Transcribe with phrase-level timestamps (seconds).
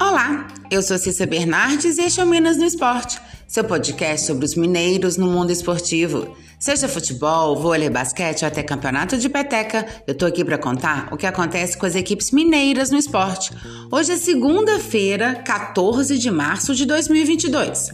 [0.00, 4.44] Olá, eu sou Cissa Bernardes e este é o Minas no Esporte, seu podcast sobre
[4.44, 6.36] os mineiros no mundo esportivo.
[6.58, 11.16] Seja futebol, vôlei, basquete ou até campeonato de peteca, eu tô aqui para contar o
[11.16, 13.52] que acontece com as equipes mineiras no esporte.
[13.90, 17.90] Hoje é segunda-feira, 14 de março de 2022.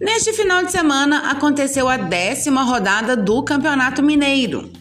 [0.00, 4.71] Neste final de semana aconteceu a décima rodada do Campeonato Mineiro.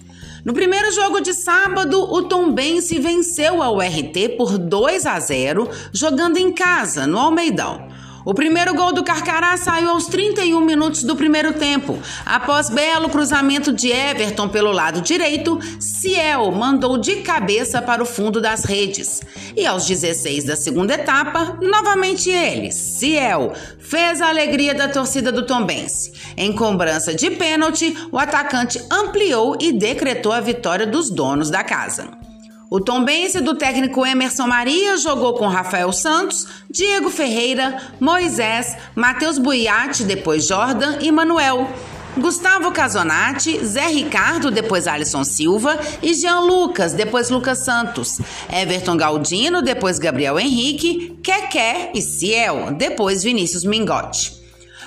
[0.44, 6.38] No primeiro jogo de sábado, o Tombense venceu a URT por 2 a 0, jogando
[6.38, 7.91] em casa, no Almeidão.
[8.24, 11.98] O primeiro gol do Carcará saiu aos 31 minutos do primeiro tempo.
[12.26, 18.40] Após belo cruzamento de Everton pelo lado direito, Ciel mandou de cabeça para o fundo
[18.40, 19.22] das redes.
[19.56, 25.46] E aos 16 da segunda etapa, novamente ele, Ciel, fez a alegria da torcida do
[25.46, 26.14] Tombense.
[26.38, 32.31] Em cobrança de pênalti, o atacante ampliou e decretou a vitória dos donos da casa.
[32.74, 40.06] O tombense do técnico Emerson Maria jogou com Rafael Santos, Diego Ferreira, Moisés, Matheus Buiati,
[40.06, 41.70] depois Jordan e Manuel.
[42.18, 48.22] Gustavo Casonati, Zé Ricardo, depois Alisson Silva e Jean Lucas, depois Lucas Santos.
[48.50, 54.40] Everton Galdino, depois Gabriel Henrique, Keké e Ciel, depois Vinícius Mingotti.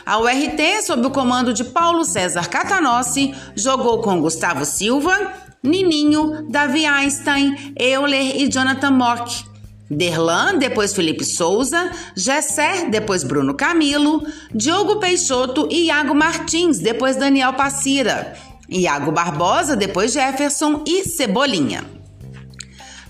[0.07, 5.33] A URT, sob o comando de Paulo César Catanossi, jogou com Gustavo Silva,
[5.65, 9.45] Nininho, Davi Einstein, Euler e Jonathan Mock.
[9.91, 14.23] Derlan, depois Felipe Souza, Gessé, depois Bruno Camilo,
[14.55, 18.35] Diogo Peixoto e Iago Martins, depois Daniel Passira,
[18.69, 21.85] Iago Barbosa, depois Jefferson e Cebolinha.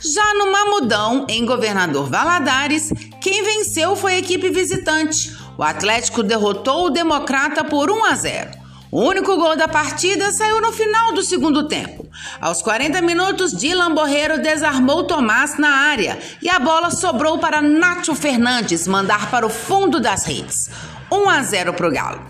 [0.00, 5.34] Já no Mamudão, em Governador Valadares, quem venceu foi a equipe visitante.
[5.56, 8.63] O Atlético derrotou o Democrata por 1 a 0.
[8.94, 12.06] O único gol da partida saiu no final do segundo tempo.
[12.40, 18.14] Aos 40 minutos, Dylan Borreiro desarmou Tomás na área e a bola sobrou para Nacho
[18.14, 20.70] Fernandes mandar para o fundo das redes.
[21.10, 22.22] 1 a 0 para o Galo.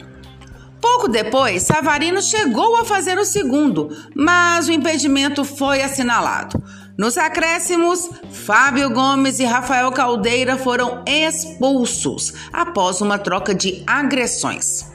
[0.81, 6.65] Pouco depois, Savarino chegou a fazer o segundo, mas o impedimento foi assinalado.
[6.97, 14.94] Nos acréscimos, Fábio Gomes e Rafael Caldeira foram expulsos após uma troca de agressões.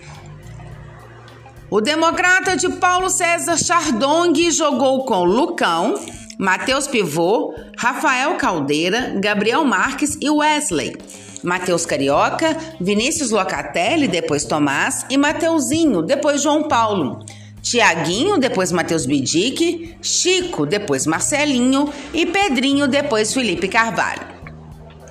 [1.72, 5.94] O democrata de Paulo César Chardong jogou com Lucão,
[6.35, 10.97] Matheus Pivô, Rafael Caldeira, Gabriel Marques e Wesley.
[11.44, 17.24] Matheus Carioca, Vinícius Locatelli, depois Tomás e Mateuzinho, depois João Paulo.
[17.62, 24.28] Tiaguinho, depois Matheus Bidic, Chico, depois Marcelinho e Pedrinho, depois Felipe Carvalho.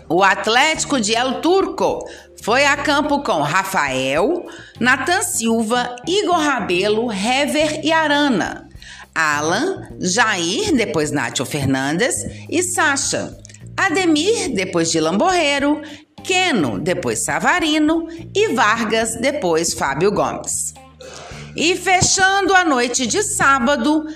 [0.09, 2.05] O Atlético de El Turco
[2.43, 4.47] foi a campo com Rafael,
[4.81, 8.69] Natan Silva, Igor Rabelo, Hever e Arana.
[9.15, 13.37] Alan, Jair, depois Nátio Fernandes e Sacha.
[13.77, 15.83] Ademir, depois de Lamborreiro,
[16.25, 20.73] Keno, depois Savarino e Vargas, depois Fábio Gomes.
[21.57, 24.07] E fechando a noite de sábado,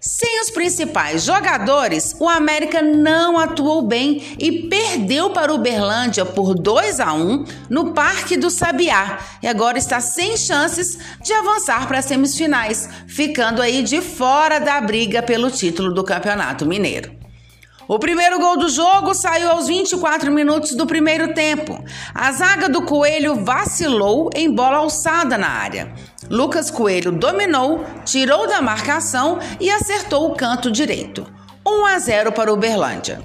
[0.00, 6.54] sem os principais jogadores, o América não atuou bem e perdeu para o Uberlândia por
[6.54, 11.98] 2 a 1 no Parque do Sabiá e agora está sem chances de avançar para
[11.98, 17.20] as semifinais, ficando aí de fora da briga pelo título do Campeonato Mineiro.
[17.86, 21.84] O primeiro gol do jogo saiu aos 24 minutos do primeiro tempo.
[22.14, 25.92] A zaga do Coelho vacilou em bola alçada na área.
[26.30, 31.26] Lucas Coelho dominou, tirou da marcação e acertou o canto direito.
[31.66, 33.20] 1 a 0 para o Uberlândia.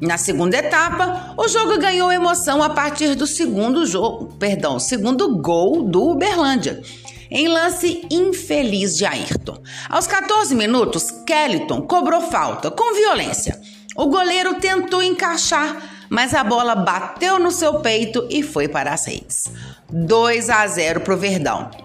[0.00, 5.82] Na segunda etapa, o jogo ganhou emoção a partir do segundo jogo, perdão, segundo gol
[5.82, 6.80] do Uberlândia
[7.30, 9.60] em lance infeliz de Ayrton.
[9.88, 13.60] Aos 14 minutos, Kellyton cobrou falta com violência.
[13.96, 19.06] O goleiro tentou encaixar, mas a bola bateu no seu peito e foi para as
[19.06, 19.44] redes.
[19.90, 21.83] 2 a 0 para o Verdão.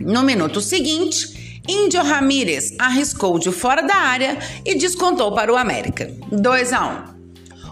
[0.00, 6.12] No minuto seguinte, Índio Ramírez arriscou de fora da área e descontou para o América.
[6.30, 7.16] 2 a 1.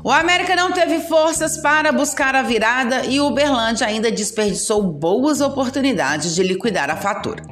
[0.04, 5.40] O América não teve forças para buscar a virada e o Uberlândia ainda desperdiçou boas
[5.40, 7.42] oportunidades de liquidar a fatura.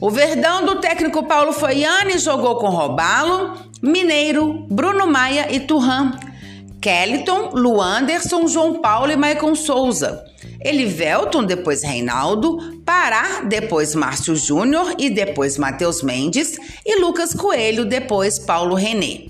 [0.00, 6.12] O Verdão do técnico Paulo Foiane jogou com Robalo, Mineiro, Bruno Maia e Turhan,
[6.80, 10.24] Kellyton, Luanderson, João Paulo e Maicon Souza.
[10.60, 18.38] Elivelton, depois Reinaldo, Pará, depois Márcio Júnior e depois Matheus Mendes e Lucas Coelho, depois
[18.38, 19.26] Paulo René.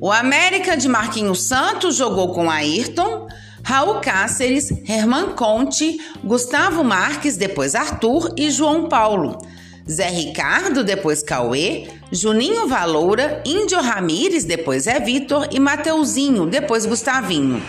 [0.00, 3.28] O América de Marquinhos Santos jogou com Ayrton,
[3.64, 9.38] Raul Cáceres, Herman Conte, Gustavo Marques, depois Arthur e João Paulo.
[9.88, 17.62] Zé Ricardo, depois Cauê, Juninho Valoura, Índio Ramires, depois é Vitor e Mateuzinho, depois Gustavinho.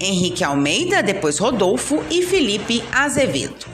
[0.00, 3.66] Henrique Almeida, depois Rodolfo e Felipe Azevedo.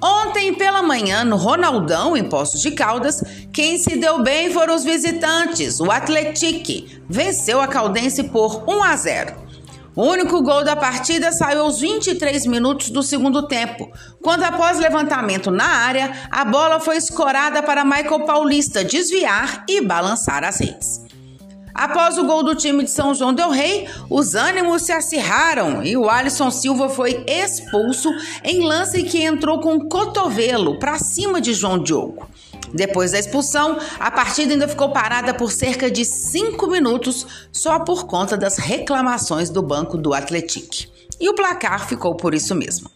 [0.00, 3.22] Ontem pela manhã, no Ronaldão, em Poços de Caldas,
[3.52, 5.78] quem se deu bem foram os visitantes.
[5.78, 9.42] O Atletique venceu a Caldense por 1 a 0.
[9.94, 15.50] O único gol da partida saiu aos 23 minutos do segundo tempo, quando após levantamento
[15.50, 21.01] na área, a bola foi escorada para Michael Paulista desviar e balançar as redes.
[21.74, 25.96] Após o gol do time de São João del Rei, os ânimos se acirraram e
[25.96, 28.10] o Alisson Silva foi expulso
[28.44, 32.28] em lance que entrou com cotovelo para cima de João Diogo.
[32.74, 38.06] Depois da expulsão, a partida ainda ficou parada por cerca de cinco minutos só por
[38.06, 40.90] conta das reclamações do banco do Atlético.
[41.20, 42.90] E o placar ficou por isso mesmo.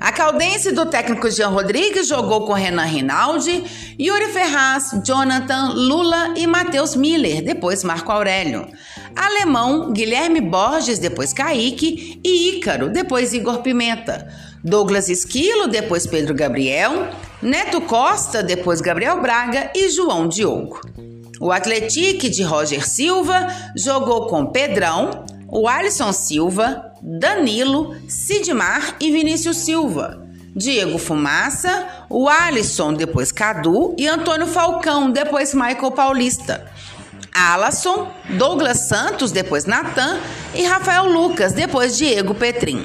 [0.00, 3.64] A caldense do técnico Jean Rodrigues jogou com Renan Rinaldi,
[4.00, 8.68] Yuri Ferraz, Jonathan, Lula e Matheus Miller, depois Marco Aurélio.
[9.16, 14.28] Alemão, Guilherme Borges, depois Kaique e Ícaro, depois Igor Pimenta.
[14.62, 17.08] Douglas Esquilo, depois Pedro Gabriel,
[17.42, 20.80] Neto Costa, depois Gabriel Braga e João Diogo.
[21.40, 23.46] O Atletique de Roger Silva
[23.76, 30.26] jogou com Pedrão, o Alisson Silva, Danilo, Sidmar e Vinícius Silva.
[30.54, 36.66] Diego Fumaça, o Alisson, depois Cadu e Antônio Falcão, depois Michael Paulista.
[37.32, 40.18] Alasson, Douglas Santos, depois Natan
[40.54, 42.84] e Rafael Lucas, depois Diego Petrin.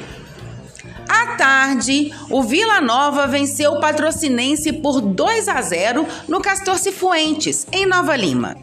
[1.09, 7.65] À tarde, o Vila Nova venceu o Patrocinense por 2 a 0 no Castor Cifuentes,
[7.71, 8.55] em Nova Lima.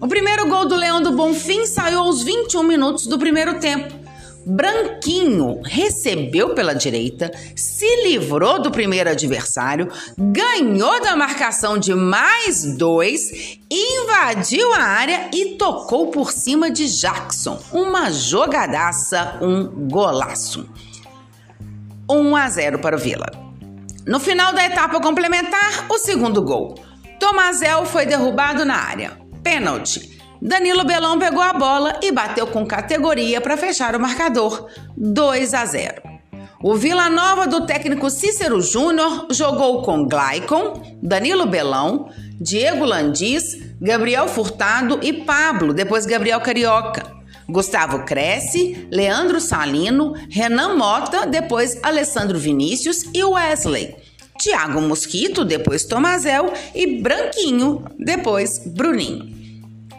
[0.00, 4.05] O primeiro gol do Leão do Bonfim saiu aos 21 minutos do primeiro tempo.
[4.46, 13.58] Branquinho recebeu pela direita, se livrou do primeiro adversário, ganhou da marcação de mais dois,
[13.68, 17.60] invadiu a área e tocou por cima de Jackson.
[17.72, 20.68] Uma jogadaça, um golaço.
[22.08, 23.26] 1 a 0 para o Vila.
[24.06, 26.76] No final da etapa complementar, o segundo gol.
[27.18, 30.15] Tomazel foi derrubado na área pênalti.
[30.46, 35.66] Danilo Belão pegou a bola e bateu com categoria para fechar o marcador, 2 a
[35.66, 36.02] 0.
[36.62, 42.10] O Vila Nova do técnico Cícero Júnior jogou com Glaicon, Danilo Belão,
[42.40, 47.02] Diego Landis, Gabriel Furtado e Pablo, depois Gabriel Carioca.
[47.48, 53.96] Gustavo Cresce, Leandro Salino, Renan Mota, depois Alessandro Vinícius e Wesley.
[54.38, 59.35] Tiago Mosquito, depois Tomazel e Branquinho, depois Bruninho.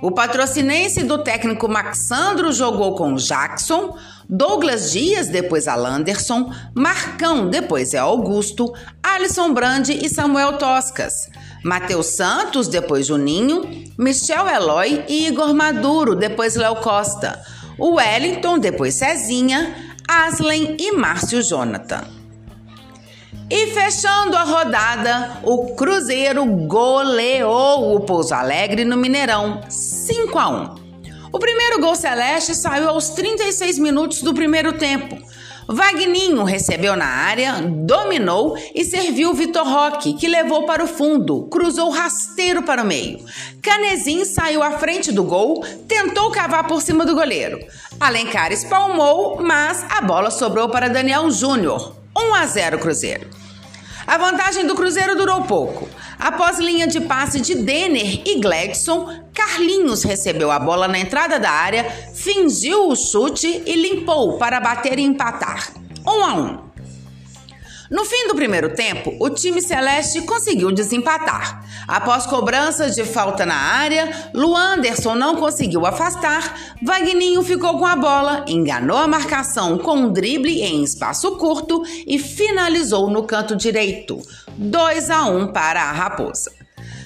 [0.01, 3.97] O patrocinense do técnico Maxandro jogou com Jackson,
[4.29, 8.71] Douglas Dias, depois Alanderson, Marcão, depois é Augusto,
[9.01, 11.29] Alisson Brandi e Samuel Toscas,
[11.63, 13.63] Matheus Santos, depois Juninho,
[13.97, 17.41] Michel Eloy e Igor Maduro, depois Léo Costa,
[17.79, 19.75] Wellington, depois Cezinha,
[20.07, 22.16] Aslen e Márcio Jonathan.
[23.49, 30.75] E fechando a rodada, o Cruzeiro goleou o Pouso Alegre no Mineirão, 5 a 1.
[31.31, 35.17] O primeiro gol celeste saiu aos 36 minutos do primeiro tempo.
[35.65, 41.89] Vagninho recebeu na área, dominou e serviu Vitor Roque, que levou para o fundo, cruzou
[41.89, 43.19] rasteiro para o meio.
[43.61, 47.59] Canezin saiu à frente do gol, tentou cavar por cima do goleiro.
[47.97, 51.95] Alencar espalmou, mas a bola sobrou para Daniel Júnior.
[52.17, 53.29] 1 a 0 Cruzeiro.
[54.07, 55.87] A vantagem do Cruzeiro durou pouco.
[56.17, 61.51] Após linha de passe de Denner e Gladson, Carlinhos recebeu a bola na entrada da
[61.51, 61.83] área,
[62.15, 65.71] fingiu o chute e limpou para bater e empatar.
[66.05, 66.66] 1 um a 1.
[67.89, 71.63] No fim do primeiro tempo, o time celeste conseguiu desempatar.
[71.87, 78.43] Após cobrança de falta na área, Luanderson não conseguiu afastar, Vagninho ficou com a bola,
[78.47, 84.19] enganou a marcação com um drible em espaço curto e finalizou no canto direito.
[84.57, 86.51] 2 a 1 para a Raposa.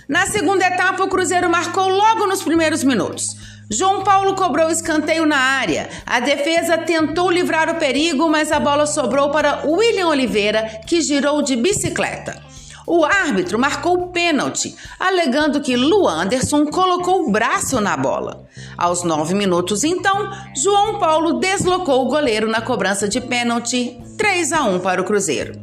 [0.10, 3.36] Na segunda etapa, o Cruzeiro marcou logo nos primeiros minutos.
[3.74, 5.90] João Paulo cobrou escanteio na área.
[6.06, 11.42] A defesa tentou livrar o perigo, mas a bola sobrou para William Oliveira, que girou
[11.42, 12.38] de bicicleta.
[12.86, 18.46] O árbitro marcou o pênalti, alegando que Lu Anderson colocou o braço na bola.
[18.78, 24.64] Aos nove minutos, então, João Paulo deslocou o goleiro na cobrança de pênalti, 3 a
[24.64, 25.58] 1 para o Cruzeiro.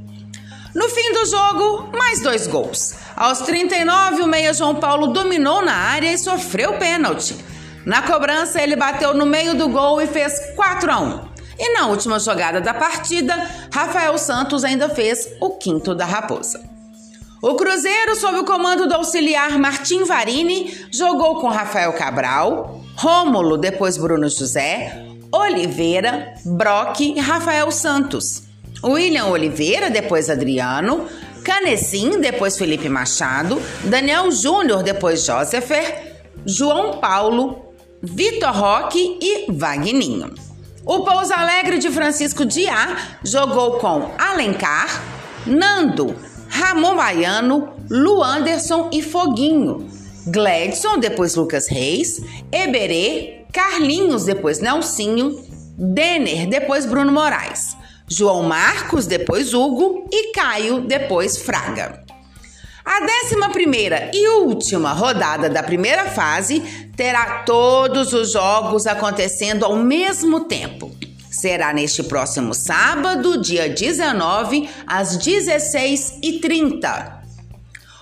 [0.75, 2.95] No fim do jogo, mais dois gols.
[3.15, 7.37] Aos 39, o meia João Paulo dominou na área e sofreu pênalti.
[7.87, 11.29] Na cobrança, ele bateu no meio do gol e fez 4 a 1.
[11.59, 13.35] E na última jogada da partida,
[13.73, 16.61] Rafael Santos ainda fez o quinto da Raposa.
[17.43, 23.97] O Cruzeiro, sob o comando do auxiliar Martim Varini, jogou com Rafael Cabral, Rômulo, depois
[23.97, 28.43] Bruno José, Oliveira, Brock e Rafael Santos.
[28.83, 31.07] William Oliveira, depois Adriano,
[31.45, 37.68] Canecim, depois Felipe Machado, Daniel Júnior, depois Jósefer, João Paulo,
[38.03, 40.33] Vitor Roque e Vagninho.
[40.87, 45.03] O Pouso Alegre de Francisco Diá jogou com Alencar,
[45.45, 46.15] Nando,
[46.49, 49.89] Ramon Baiano, Luanderson e Foguinho.
[50.29, 52.21] Gledson, depois Lucas Reis,
[52.53, 55.37] Eberê, Carlinhos, depois Nelsinho,
[55.77, 57.77] Denner, depois Bruno Moraes,
[58.09, 62.05] João Marcos, depois Hugo e Caio, depois Fraga.
[62.91, 66.61] A décima primeira e última rodada da primeira fase
[66.97, 70.91] terá todos os jogos acontecendo ao mesmo tempo
[71.31, 77.13] será neste próximo sábado, dia 19, às 16h30.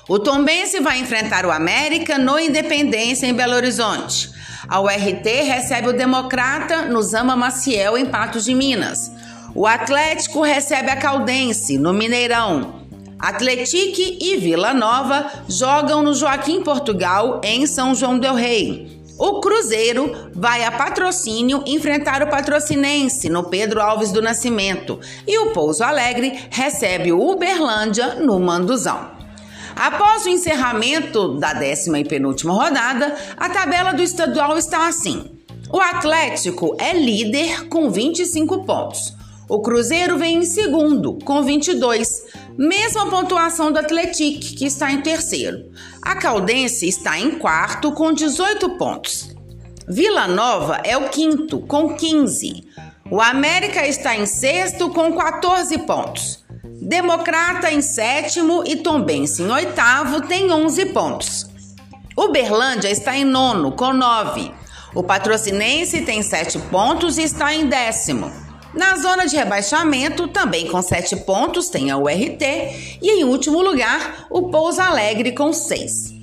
[0.08, 4.30] O Tombense vai enfrentar o América no Independência, em Belo Horizonte.
[4.68, 9.10] A URT recebe o Democrata no Zama Maciel, em Patos de Minas.
[9.54, 12.75] O Atlético recebe a Caldense, no Mineirão.
[13.18, 18.96] Atletique e Vila Nova jogam no Joaquim Portugal, em São João del Rei.
[19.18, 25.52] O Cruzeiro vai a patrocínio enfrentar o Patrocinense no Pedro Alves do Nascimento e o
[25.52, 29.10] Pouso Alegre recebe o Uberlândia no Manduzão.
[29.74, 35.24] Após o encerramento da décima e penúltima rodada, a tabela do estadual está assim:
[35.70, 39.14] o Atlético é líder com 25 pontos.
[39.48, 42.25] O Cruzeiro vem em segundo, com 22,
[42.56, 45.70] mesma pontuação do Atlético, que está em terceiro.
[46.00, 49.34] A Caldense está em quarto, com 18 pontos.
[49.88, 52.64] Vila Nova é o quinto, com 15.
[53.10, 56.44] O América está em sexto, com 14 pontos.
[56.80, 61.46] Democrata em sétimo e Tombense em oitavo tem 11 pontos.
[62.16, 64.50] Uberlândia está em nono, com 9.
[64.94, 68.45] O Patrocinense tem 7 pontos e está em décimo.
[68.76, 72.42] Na zona de rebaixamento, também com 7 pontos, tem a URT
[73.00, 76.14] e em último lugar, o Pouso Alegre com 6.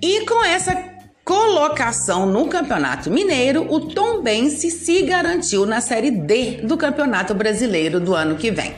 [0.00, 0.80] E com essa
[1.24, 8.14] colocação no Campeonato Mineiro, o Tombense se garantiu na Série D do Campeonato Brasileiro do
[8.14, 8.76] ano que vem.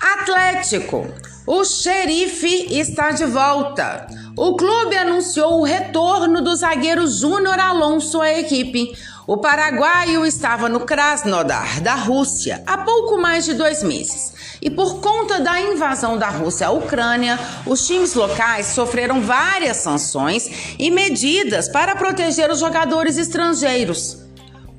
[0.00, 1.06] Atlético.
[1.46, 4.06] O xerife está de volta.
[4.36, 8.96] O clube anunciou o retorno do zagueiro Júnior Alonso à equipe.
[9.26, 14.32] O paraguaio estava no Krasnodar, da Rússia, há pouco mais de dois meses.
[14.62, 20.76] E por conta da invasão da Rússia à Ucrânia, os times locais sofreram várias sanções
[20.78, 24.21] e medidas para proteger os jogadores estrangeiros.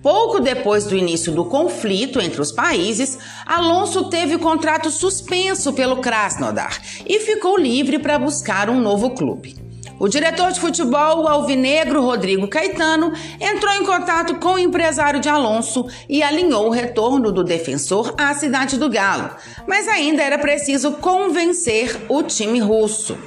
[0.03, 6.01] Pouco depois do início do conflito entre os países, Alonso teve o contrato suspenso pelo
[6.01, 9.55] Krasnodar e ficou livre para buscar um novo clube.
[9.98, 15.29] O diretor de futebol, o alvinegro Rodrigo Caetano, entrou em contato com o empresário de
[15.29, 19.29] Alonso e alinhou o retorno do defensor à cidade do Galo,
[19.65, 23.17] mas ainda era preciso convencer o time russo.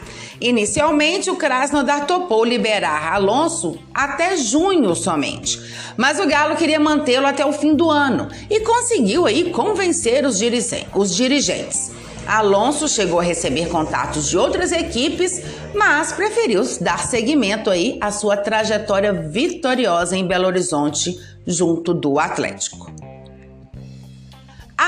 [0.41, 5.59] Inicialmente, o Krasnodar topou liberar Alonso até junho somente,
[5.97, 10.39] mas o Galo queria mantê-lo até o fim do ano e conseguiu aí convencer os
[10.39, 11.93] dirigentes.
[12.27, 15.43] Alonso chegou a receber contatos de outras equipes,
[15.75, 21.17] mas preferiu dar seguimento aí à sua trajetória vitoriosa em Belo Horizonte
[21.47, 23.06] junto do Atlético.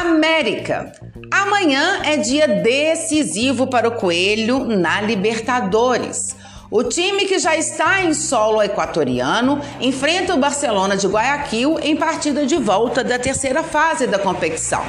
[0.01, 0.93] América.
[1.29, 6.37] Amanhã é dia decisivo para o Coelho na Libertadores.
[6.71, 12.47] O time que já está em solo equatoriano enfrenta o Barcelona de Guayaquil em partida
[12.47, 14.85] de volta da terceira fase da competição.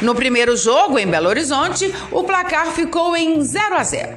[0.00, 4.16] No primeiro jogo, em Belo Horizonte, o placar ficou em 0 a 0.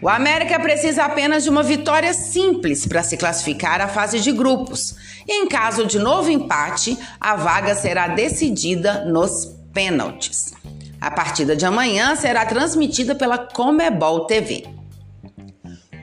[0.00, 4.94] O América precisa apenas de uma vitória simples para se classificar à fase de grupos.
[5.26, 10.54] E em caso de novo empate, a vaga será decidida nos pênaltis.
[10.98, 14.64] A partida de amanhã será transmitida pela Comebol TV.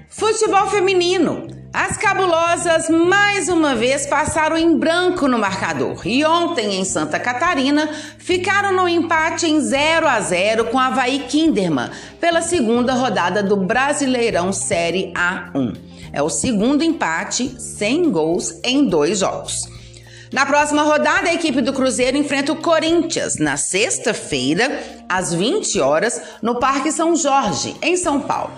[0.08, 1.48] Futebol feminino.
[1.74, 7.90] As cabulosas mais uma vez passaram em branco no marcador e ontem em Santa Catarina
[8.20, 11.90] ficaram no empate em 0 a 0 com a Havaí Kinderman
[12.22, 15.76] pela segunda rodada do Brasileirão Série A1.
[16.12, 19.73] É o segundo empate sem gols em dois jogos.
[20.34, 26.20] Na próxima rodada, a equipe do Cruzeiro enfrenta o Corinthians na sexta-feira, às 20 horas,
[26.42, 28.52] no Parque São Jorge, em São Paulo.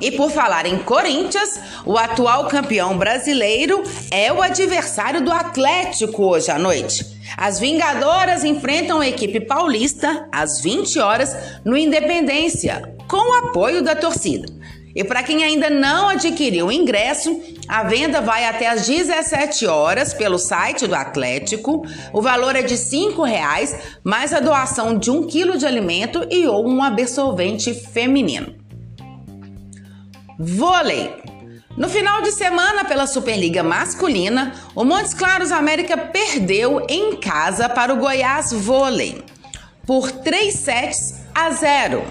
[0.00, 6.50] E por falar em Corinthians, o atual campeão brasileiro é o adversário do Atlético hoje
[6.50, 7.04] à noite.
[7.36, 13.94] As Vingadoras enfrentam a equipe paulista às 20 horas no Independência, com o apoio da
[13.94, 14.57] torcida.
[14.94, 20.14] E para quem ainda não adquiriu o ingresso, a venda vai até às 17 horas
[20.14, 21.84] pelo site do Atlético.
[22.12, 26.46] O valor é de R$ reais, mais a doação de um quilo de alimento e
[26.46, 28.54] ou um absolvente feminino.
[30.38, 31.10] Vôlei.
[31.76, 37.94] No final de semana, pela Superliga Masculina, o Montes Claros América perdeu em casa para
[37.94, 39.22] o Goiás Vôlei
[39.88, 42.04] por 3 sets a 0.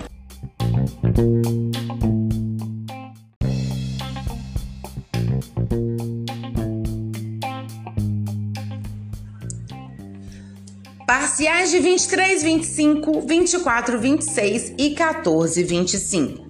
[11.27, 16.47] Parciais de 23, 25, 24, 26 e 14, 25.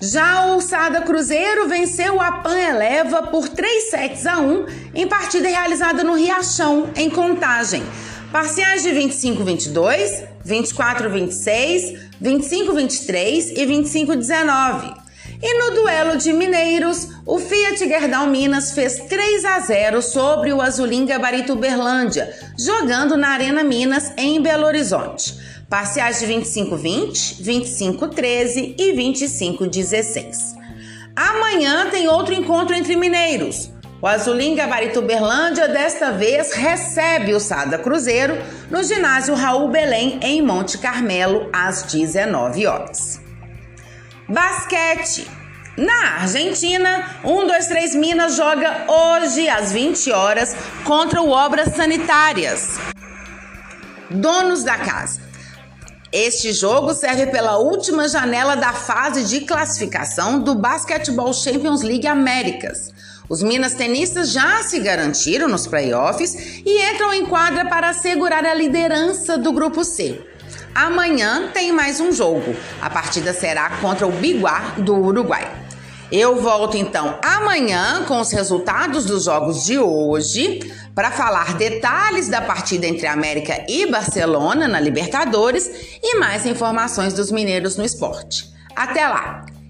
[0.00, 4.66] Já o Sada Cruzeiro venceu a Pan Eleva por 3 sets a 1
[4.96, 7.84] em partida realizada no Riachão, em Contagem.
[8.32, 15.05] Parciais de 25-22, 24-26, 25-23 e 25-19.
[15.42, 20.62] E no duelo de mineiros, o Fiat Gerdau Minas fez 3 a 0 sobre o
[20.62, 25.34] Azulim Gabarito Berlândia, jogando na Arena Minas em Belo Horizonte.
[25.68, 30.54] Parciais de 25-20, 25-13 e 25-16.
[31.14, 33.70] Amanhã tem outro encontro entre mineiros.
[34.00, 38.36] O Azulim Gabarito Berlândia desta vez recebe o Sada Cruzeiro
[38.70, 43.25] no ginásio Raul Belém em Monte Carmelo às 19 horas.
[44.28, 45.30] Basquete.
[45.76, 52.76] Na Argentina, 1, 2, 3 Minas joga hoje às 20 horas contra o Obras Sanitárias.
[54.10, 55.20] Donos da casa.
[56.10, 62.92] Este jogo serve pela última janela da fase de classificação do Basketball Champions League Américas.
[63.28, 68.54] Os Minas tenistas já se garantiram nos playoffs e entram em quadra para assegurar a
[68.54, 70.20] liderança do grupo C.
[70.76, 72.54] Amanhã tem mais um jogo.
[72.82, 75.50] A partida será contra o Biguá do Uruguai.
[76.12, 80.60] Eu volto então amanhã com os resultados dos jogos de hoje
[80.94, 87.32] para falar detalhes da partida entre América e Barcelona na Libertadores e mais informações dos
[87.32, 88.52] mineiros no esporte.
[88.76, 89.46] Até lá!